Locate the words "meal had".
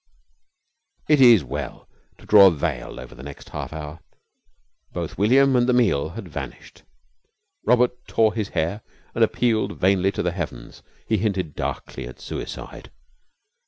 5.73-6.27